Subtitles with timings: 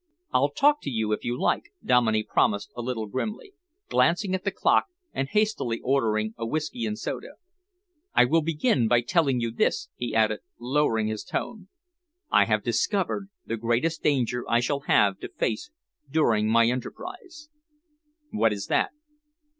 [0.33, 3.53] "I'll talk to you if you like," Dominey promised a little grimly,
[3.87, 7.33] glancing at the clock and hastily ordering a whisky and soda.
[8.15, 11.67] "I will begin by telling you this," he added, lowering his tone.
[12.31, 15.69] "I have discovered the greatest danger I shall have to face
[16.09, 17.49] during my enterprise."
[18.31, 18.89] "What is that?"